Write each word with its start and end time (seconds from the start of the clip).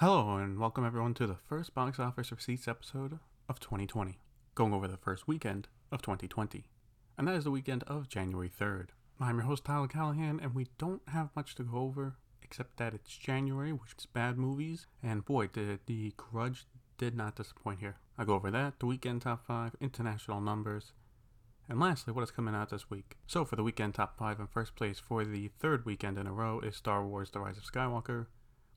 Hello, 0.00 0.36
and 0.36 0.58
welcome 0.58 0.86
everyone 0.86 1.12
to 1.12 1.26
the 1.26 1.36
first 1.46 1.74
box 1.74 1.98
office 1.98 2.32
receipts 2.32 2.66
episode 2.66 3.18
of 3.50 3.60
2020, 3.60 4.18
going 4.54 4.72
over 4.72 4.88
the 4.88 4.96
first 4.96 5.28
weekend 5.28 5.68
of 5.92 6.00
2020. 6.00 6.64
And 7.18 7.28
that 7.28 7.34
is 7.34 7.44
the 7.44 7.50
weekend 7.50 7.82
of 7.82 8.08
January 8.08 8.48
3rd. 8.48 8.86
I'm 9.20 9.36
your 9.36 9.44
host, 9.44 9.66
Tyler 9.66 9.88
Callahan, 9.88 10.40
and 10.40 10.54
we 10.54 10.68
don't 10.78 11.02
have 11.08 11.28
much 11.36 11.54
to 11.56 11.64
go 11.64 11.76
over 11.76 12.16
except 12.42 12.78
that 12.78 12.94
it's 12.94 13.14
January, 13.14 13.74
which 13.74 13.92
is 13.98 14.06
bad 14.06 14.38
movies, 14.38 14.86
and 15.02 15.26
boy, 15.26 15.48
did 15.48 15.80
the 15.84 16.14
Grudge 16.16 16.64
did 16.96 17.14
not 17.14 17.36
disappoint 17.36 17.80
here. 17.80 17.96
I 18.16 18.24
go 18.24 18.32
over 18.32 18.50
that, 18.50 18.80
the 18.80 18.86
weekend 18.86 19.20
top 19.20 19.44
5, 19.46 19.76
international 19.82 20.40
numbers, 20.40 20.94
and 21.68 21.78
lastly, 21.78 22.14
what 22.14 22.22
is 22.22 22.30
coming 22.30 22.54
out 22.54 22.70
this 22.70 22.88
week? 22.88 23.18
So, 23.26 23.44
for 23.44 23.56
the 23.56 23.62
weekend 23.62 23.96
top 23.96 24.16
5 24.16 24.40
in 24.40 24.46
first 24.46 24.76
place 24.76 24.98
for 24.98 25.26
the 25.26 25.48
third 25.58 25.84
weekend 25.84 26.16
in 26.16 26.26
a 26.26 26.32
row 26.32 26.58
is 26.60 26.74
Star 26.74 27.06
Wars 27.06 27.30
The 27.30 27.40
Rise 27.40 27.58
of 27.58 27.64
Skywalker 27.64 28.28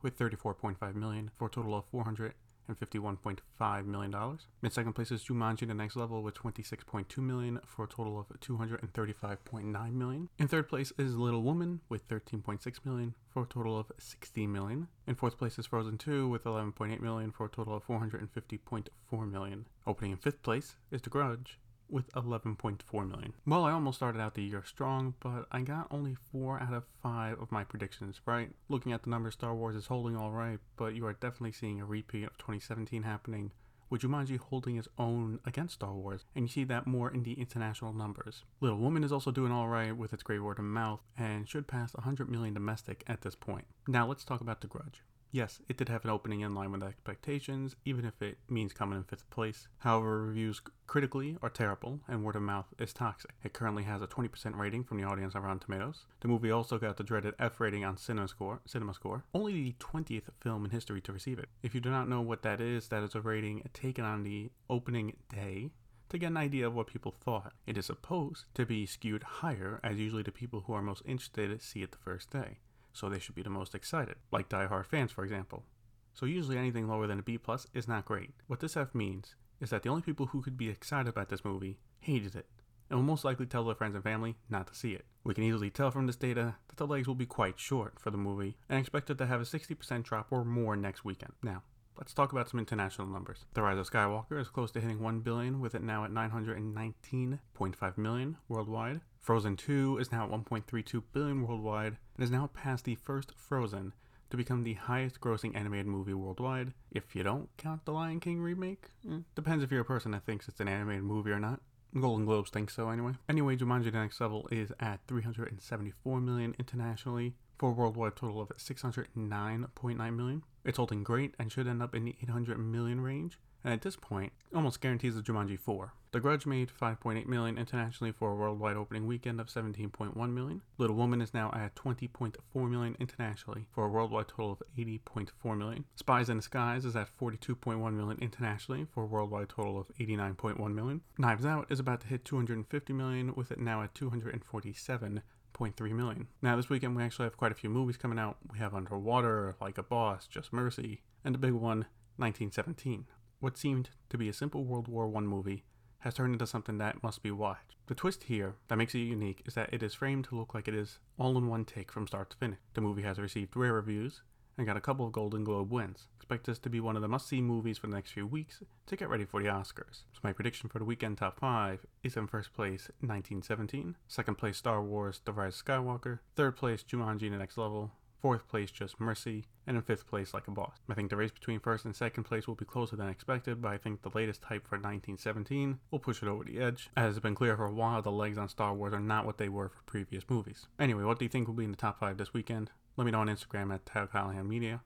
with 0.03 0.19
34.5 0.19 0.93
million 0.95 1.31
for 1.37 1.47
a 1.47 1.49
total 1.49 1.73
of 1.73 1.89
451.5 1.91 3.85
million 3.85 4.11
dollars. 4.11 4.47
In 4.61 4.69
second 4.69 4.93
place 4.93 5.09
is 5.11 5.23
Jumanji 5.23 5.67
The 5.67 5.73
Next 5.73 5.95
Level 5.95 6.21
with 6.21 6.35
26.2 6.35 7.17
million 7.17 7.59
for 7.65 7.85
a 7.85 7.87
total 7.87 8.19
of 8.19 8.27
235.9 8.39 9.93
million. 9.93 10.29
In 10.37 10.47
third 10.47 10.69
place 10.69 10.91
is 10.97 11.15
Little 11.15 11.41
Women 11.41 11.79
with 11.89 12.07
13.6 12.07 12.85
million 12.85 13.15
for 13.29 13.43
a 13.43 13.47
total 13.47 13.79
of 13.79 13.91
16 13.97 14.51
million. 14.51 14.87
In 15.07 15.15
fourth 15.15 15.37
place 15.37 15.57
is 15.57 15.65
Frozen 15.65 15.97
2 15.97 16.27
with 16.27 16.43
11.8 16.43 16.99
million 16.99 17.31
for 17.31 17.45
a 17.45 17.49
total 17.49 17.75
of 17.75 17.87
450.4 17.87 19.31
million. 19.31 19.65
Opening 19.87 20.11
in 20.11 20.17
fifth 20.17 20.43
place 20.43 20.75
is 20.91 21.01
The 21.01 21.09
Grudge 21.09 21.59
with 21.93 22.11
11.4 22.13 23.09
million. 23.09 23.33
Well, 23.45 23.63
I 23.63 23.71
almost 23.71 23.97
started 23.97 24.19
out 24.19 24.33
the 24.33 24.43
year 24.43 24.63
strong, 24.65 25.13
but 25.19 25.45
I 25.51 25.61
got 25.61 25.87
only 25.91 26.17
4 26.31 26.59
out 26.59 26.73
of 26.73 26.83
5 27.01 27.39
of 27.39 27.51
my 27.51 27.63
predictions 27.63 28.19
right. 28.25 28.49
Looking 28.67 28.91
at 28.91 29.03
the 29.03 29.09
numbers, 29.09 29.35
Star 29.35 29.53
Wars 29.53 29.75
is 29.75 29.85
holding 29.85 30.17
alright, 30.17 30.59
but 30.75 30.95
you 30.95 31.05
are 31.05 31.13
definitely 31.13 31.51
seeing 31.51 31.79
a 31.79 31.85
repeat 31.85 32.23
of 32.23 32.37
2017 32.37 33.03
happening, 33.03 33.51
with 33.89 34.01
Jumanji 34.01 34.39
holding 34.39 34.75
its 34.77 34.87
own 34.97 35.39
against 35.45 35.75
Star 35.75 35.93
Wars, 35.93 36.25
and 36.35 36.45
you 36.45 36.49
see 36.49 36.63
that 36.63 36.87
more 36.87 37.13
in 37.13 37.21
the 37.21 37.33
international 37.33 37.93
numbers. 37.93 38.43
Little 38.59 38.79
Women 38.79 39.03
is 39.03 39.11
also 39.11 39.29
doing 39.29 39.51
alright 39.51 39.95
with 39.95 40.13
its 40.13 40.23
great 40.23 40.41
word 40.41 40.57
of 40.57 40.65
mouth, 40.65 41.01
and 41.15 41.47
should 41.47 41.67
pass 41.67 41.93
100 41.93 42.27
million 42.27 42.55
domestic 42.55 43.03
at 43.05 43.21
this 43.21 43.35
point. 43.35 43.65
Now 43.87 44.07
let's 44.07 44.25
talk 44.25 44.41
about 44.41 44.61
The 44.61 44.67
Grudge. 44.67 45.03
Yes, 45.33 45.59
it 45.67 45.77
did 45.77 45.89
have 45.89 46.03
an 46.03 46.11
opening 46.11 46.41
in 46.41 46.53
line 46.53 46.71
with 46.71 46.83
expectations, 46.83 47.75
even 47.85 48.05
if 48.05 48.21
it 48.21 48.37
means 48.47 48.71
coming 48.71 48.99
in 48.99 49.03
fifth 49.03 49.27
place. 49.31 49.67
However, 49.79 50.27
reviews 50.27 50.61
critically 50.85 51.39
are 51.41 51.49
terrible, 51.49 52.01
and 52.07 52.23
word 52.23 52.35
of 52.35 52.43
mouth 52.43 52.67
is 52.77 52.93
toxic. 52.93 53.31
It 53.43 53.51
currently 53.51 53.81
has 53.81 54.03
a 54.03 54.07
20% 54.07 54.55
rating 54.55 54.83
from 54.83 55.01
the 55.01 55.07
audience 55.07 55.33
on 55.33 55.41
Rotten 55.41 55.57
Tomatoes. 55.57 56.05
The 56.19 56.27
movie 56.27 56.51
also 56.51 56.77
got 56.77 56.97
the 56.97 57.03
dreaded 57.03 57.33
F 57.39 57.59
rating 57.59 57.83
on 57.83 57.95
CinemaScore, 57.95 58.59
CinemaScore, 58.69 59.23
only 59.33 59.53
the 59.53 59.75
20th 59.79 60.29
film 60.39 60.65
in 60.65 60.69
history 60.69 61.01
to 61.01 61.11
receive 61.11 61.39
it. 61.39 61.49
If 61.63 61.73
you 61.73 61.81
do 61.81 61.89
not 61.89 62.07
know 62.07 62.21
what 62.21 62.43
that 62.43 62.61
is, 62.61 62.89
that 62.89 63.01
is 63.01 63.15
a 63.15 63.21
rating 63.21 63.67
taken 63.73 64.05
on 64.05 64.21
the 64.21 64.51
opening 64.69 65.17
day 65.29 65.71
to 66.09 66.19
get 66.19 66.27
an 66.27 66.37
idea 66.37 66.67
of 66.67 66.75
what 66.75 66.85
people 66.85 67.11
thought. 67.11 67.53
It 67.65 67.75
is 67.75 67.87
supposed 67.87 68.45
to 68.53 68.67
be 68.67 68.85
skewed 68.85 69.23
higher, 69.23 69.79
as 69.83 69.97
usually 69.97 70.21
the 70.21 70.31
people 70.31 70.65
who 70.67 70.73
are 70.73 70.83
most 70.83 71.01
interested 71.07 71.59
see 71.63 71.81
it 71.81 71.91
the 71.91 71.97
first 71.97 72.29
day 72.29 72.59
so 72.93 73.09
they 73.09 73.19
should 73.19 73.35
be 73.35 73.41
the 73.41 73.49
most 73.49 73.75
excited, 73.75 74.15
like 74.31 74.47
die-hard 74.47 74.85
fans, 74.85 75.11
for 75.11 75.23
example. 75.23 75.65
So 76.13 76.25
usually 76.25 76.57
anything 76.57 76.87
lower 76.87 77.07
than 77.07 77.19
a 77.19 77.23
B 77.23 77.37
plus 77.37 77.67
is 77.73 77.87
not 77.87 78.05
great. 78.05 78.31
What 78.47 78.59
this 78.59 78.77
F 78.77 78.93
means 78.93 79.35
is 79.59 79.71
that 79.71 79.83
the 79.83 79.89
only 79.89 80.03
people 80.03 80.27
who 80.27 80.41
could 80.41 80.57
be 80.57 80.69
excited 80.69 81.09
about 81.09 81.29
this 81.29 81.43
movie 81.43 81.79
hated 81.99 82.35
it, 82.35 82.45
and 82.89 82.99
will 82.99 83.05
most 83.05 83.25
likely 83.25 83.45
tell 83.45 83.63
their 83.63 83.75
friends 83.75 83.95
and 83.95 84.03
family 84.03 84.35
not 84.49 84.67
to 84.67 84.75
see 84.75 84.93
it. 84.93 85.05
We 85.23 85.33
can 85.33 85.43
easily 85.43 85.69
tell 85.69 85.89
from 85.89 86.05
this 86.05 86.15
data 86.15 86.55
that 86.67 86.77
the 86.77 86.85
legs 86.85 87.07
will 87.07 87.15
be 87.15 87.25
quite 87.25 87.59
short 87.59 87.99
for 87.99 88.11
the 88.11 88.17
movie, 88.17 88.57
and 88.69 88.79
expect 88.79 89.09
it 89.09 89.17
to 89.17 89.25
have 89.25 89.41
a 89.41 89.45
60% 89.45 90.03
drop 90.03 90.27
or 90.31 90.45
more 90.45 90.75
next 90.75 91.03
weekend. 91.03 91.33
Now, 91.41 91.63
Let's 91.97 92.13
talk 92.13 92.31
about 92.31 92.49
some 92.49 92.59
international 92.59 93.07
numbers. 93.07 93.45
The 93.53 93.61
Rise 93.61 93.77
of 93.77 93.89
Skywalker 93.89 94.39
is 94.39 94.49
close 94.49 94.71
to 94.71 94.81
hitting 94.81 94.99
1 94.99 95.19
billion 95.19 95.59
with 95.59 95.75
it 95.75 95.83
now 95.83 96.03
at 96.03 96.11
919.5 96.11 97.97
million 97.97 98.37
worldwide. 98.49 99.01
Frozen 99.19 99.57
2 99.57 99.99
is 99.99 100.11
now 100.11 100.25
at 100.25 100.31
1.32 100.31 101.03
billion 101.13 101.47
worldwide 101.47 101.97
and 102.15 102.19
has 102.19 102.31
now 102.31 102.49
passed 102.53 102.85
the 102.85 102.95
first 102.95 103.31
Frozen 103.37 103.93
to 104.31 104.37
become 104.37 104.63
the 104.63 104.73
highest 104.73 105.21
grossing 105.21 105.55
animated 105.55 105.85
movie 105.85 106.13
worldwide. 106.13 106.73
If 106.91 107.15
you 107.15 107.21
don't 107.21 107.49
count 107.57 107.85
the 107.85 107.91
Lion 107.91 108.19
King 108.19 108.41
remake, 108.41 108.85
eh, 109.09 109.19
depends 109.35 109.63
if 109.63 109.71
you're 109.71 109.81
a 109.81 109.85
person 109.85 110.11
that 110.11 110.25
thinks 110.25 110.47
it's 110.47 110.59
an 110.59 110.67
animated 110.67 111.03
movie 111.03 111.31
or 111.31 111.39
not. 111.39 111.61
Golden 111.99 112.25
Globes 112.25 112.49
think 112.49 112.71
so 112.71 112.89
anyway. 112.89 113.13
Anyway, 113.29 113.55
Jumanji 113.55 113.91
The 113.91 113.99
Next 113.99 114.19
Level 114.19 114.47
is 114.51 114.71
at 114.79 115.01
374 115.07 116.19
million 116.19 116.55
internationally 116.57 117.35
for 117.63 117.69
a 117.69 117.71
worldwide 117.71 118.17
total 118.17 118.41
of 118.41 118.49
609.9 118.57 120.15
million. 120.17 120.43
It's 120.65 120.75
holding 120.75 121.01
great 121.01 121.33
and 121.39 121.49
should 121.49 121.65
end 121.65 121.81
up 121.81 121.95
in 121.95 122.03
the 122.03 122.17
800 122.21 122.57
million 122.57 122.99
range, 122.99 123.39
and 123.63 123.73
at 123.73 123.83
this 123.83 123.95
point, 123.95 124.33
almost 124.53 124.81
guarantees 124.81 125.15
a 125.15 125.21
Jumanji 125.21 125.57
4. 125.57 125.93
The 126.11 126.19
Grudge 126.19 126.45
made 126.45 126.69
5.8 126.69 127.25
million 127.25 127.57
internationally 127.57 128.11
for 128.11 128.31
a 128.31 128.35
worldwide 128.35 128.75
opening 128.75 129.07
weekend 129.07 129.39
of 129.39 129.47
17.1 129.47 130.13
million. 130.33 130.61
Little 130.77 130.97
Women 130.97 131.21
is 131.21 131.33
now 131.33 131.53
at 131.55 131.73
20.4 131.75 132.35
million 132.69 132.97
internationally 132.99 133.65
for 133.71 133.85
a 133.85 133.89
worldwide 133.89 134.27
total 134.27 134.51
of 134.51 134.63
80.4 134.77 135.57
million. 135.57 135.85
Spies 135.95 136.27
in 136.27 136.39
Disguise 136.39 136.83
is 136.83 136.97
at 136.97 137.17
42.1 137.17 137.93
million 137.93 138.17
internationally 138.19 138.87
for 138.93 139.03
a 139.03 139.07
worldwide 139.07 139.47
total 139.47 139.79
of 139.79 139.87
89.1 139.97 140.73
million. 140.73 140.99
Knives 141.17 141.45
Out 141.45 141.67
is 141.69 141.79
about 141.79 142.01
to 142.01 142.07
hit 142.07 142.25
250 142.25 142.91
million 142.91 143.33
with 143.35 143.53
it 143.53 143.59
now 143.59 143.81
at 143.81 143.95
247 143.95 145.21
0.3 145.53 145.91
million. 145.91 146.27
Now, 146.41 146.55
this 146.55 146.69
weekend 146.69 146.95
we 146.95 147.03
actually 147.03 147.25
have 147.25 147.37
quite 147.37 147.51
a 147.51 147.55
few 147.55 147.69
movies 147.69 147.97
coming 147.97 148.19
out. 148.19 148.37
We 148.51 148.59
have 148.59 148.73
Underwater, 148.73 149.55
Like 149.61 149.77
a 149.77 149.83
Boss, 149.83 150.27
Just 150.27 150.51
Mercy, 150.51 151.01
and 151.23 151.33
the 151.33 151.39
big 151.39 151.53
one, 151.53 151.85
1917. 152.17 153.05
What 153.39 153.57
seemed 153.57 153.89
to 154.09 154.17
be 154.17 154.29
a 154.29 154.33
simple 154.33 154.63
World 154.63 154.87
War 154.87 155.11
I 155.15 155.19
movie 155.21 155.63
has 155.99 156.15
turned 156.15 156.33
into 156.33 156.47
something 156.47 156.77
that 156.77 157.01
must 157.01 157.23
be 157.23 157.31
watched. 157.31 157.75
The 157.87 157.95
twist 157.95 158.23
here 158.23 158.55
that 158.67 158.77
makes 158.77 158.95
it 158.95 158.99
unique 158.99 159.41
is 159.45 159.53
that 159.53 159.73
it 159.73 159.83
is 159.83 159.93
framed 159.93 160.25
to 160.25 160.35
look 160.35 160.53
like 160.53 160.67
it 160.67 160.75
is 160.75 160.99
all 161.17 161.37
in 161.37 161.47
one 161.47 161.65
take 161.65 161.91
from 161.91 162.07
start 162.07 162.29
to 162.31 162.37
finish. 162.37 162.59
The 162.73 162.81
movie 162.81 163.01
has 163.03 163.19
received 163.19 163.55
rare 163.55 163.73
reviews, 163.73 164.21
and 164.57 164.67
got 164.67 164.77
a 164.77 164.81
couple 164.81 165.05
of 165.05 165.11
Golden 165.11 165.43
Globe 165.43 165.71
wins. 165.71 166.07
Expect 166.17 166.45
this 166.45 166.59
to 166.59 166.69
be 166.69 166.79
one 166.79 166.95
of 166.95 167.01
the 167.01 167.07
must 167.07 167.27
see 167.27 167.41
movies 167.41 167.77
for 167.77 167.87
the 167.87 167.95
next 167.95 168.11
few 168.11 168.25
weeks 168.25 168.61
to 168.87 168.95
get 168.95 169.09
ready 169.09 169.25
for 169.25 169.41
the 169.41 169.49
Oscars. 169.49 170.03
So, 170.13 170.19
my 170.23 170.33
prediction 170.33 170.69
for 170.69 170.79
the 170.79 170.85
weekend 170.85 171.17
top 171.17 171.39
5 171.39 171.85
is 172.03 172.15
in 172.15 172.27
first 172.27 172.53
place 172.53 172.89
1917, 173.01 173.95
second 174.07 174.35
place 174.35 174.57
Star 174.57 174.81
Wars 174.81 175.21
The 175.25 175.33
Rise 175.33 175.59
of 175.59 175.65
Skywalker, 175.65 176.19
third 176.35 176.55
place 176.55 176.83
Jumanji 176.83 177.29
The 177.29 177.37
Next 177.37 177.57
Level, 177.57 177.91
fourth 178.23 178.47
place 178.47 178.71
Just 178.71 179.01
Mercy, 179.01 179.47
and 179.67 179.75
in 179.75 179.83
fifth 179.83 180.07
place 180.07 180.33
Like 180.33 180.47
a 180.47 180.51
Boss. 180.51 180.77
I 180.89 180.93
think 180.93 181.09
the 181.09 181.17
race 181.17 181.31
between 181.31 181.59
first 181.59 181.83
and 181.83 181.93
second 181.93 182.23
place 182.23 182.47
will 182.47 182.55
be 182.55 182.63
closer 182.63 182.95
than 182.95 183.09
expected, 183.09 183.61
but 183.61 183.73
I 183.73 183.77
think 183.77 184.01
the 184.01 184.11
latest 184.15 184.45
hype 184.45 184.65
for 184.65 184.77
1917 184.77 185.79
will 185.91 185.99
push 185.99 186.23
it 186.23 186.29
over 186.29 186.45
the 186.45 186.59
edge. 186.59 186.89
As 186.95 187.15
has 187.15 187.19
been 187.19 187.35
clear 187.35 187.57
for 187.57 187.65
a 187.65 187.73
while, 187.73 188.01
the 188.01 188.11
legs 188.11 188.37
on 188.37 188.47
Star 188.47 188.73
Wars 188.73 188.93
are 188.93 189.01
not 189.01 189.25
what 189.25 189.39
they 189.39 189.49
were 189.49 189.67
for 189.67 189.81
previous 189.85 190.23
movies. 190.29 190.67
Anyway, 190.79 191.03
what 191.03 191.19
do 191.19 191.25
you 191.25 191.29
think 191.29 191.47
will 191.47 191.53
be 191.53 191.65
in 191.65 191.71
the 191.71 191.77
top 191.77 191.99
5 191.99 192.17
this 192.17 192.33
weekend? 192.33 192.71
Let 192.97 193.05
me 193.05 193.11
know 193.11 193.21
on 193.21 193.27
Instagram 193.27 193.73
at 193.73 193.85
Tyler 193.85 194.07
Callahan 194.07 194.47
Media 194.47 194.81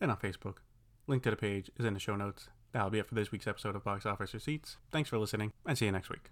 and 0.00 0.10
on 0.10 0.16
Facebook. 0.16 0.56
Link 1.06 1.22
to 1.24 1.30
the 1.30 1.36
page 1.36 1.70
is 1.78 1.84
in 1.84 1.94
the 1.94 2.00
show 2.00 2.16
notes. 2.16 2.48
That'll 2.72 2.90
be 2.90 2.98
it 2.98 3.06
for 3.06 3.14
this 3.14 3.30
week's 3.30 3.46
episode 3.46 3.76
of 3.76 3.84
Box 3.84 4.06
Office 4.06 4.32
Receipts. 4.32 4.78
Thanks 4.90 5.10
for 5.10 5.18
listening 5.18 5.52
and 5.66 5.76
see 5.76 5.86
you 5.86 5.92
next 5.92 6.08
week. 6.08 6.30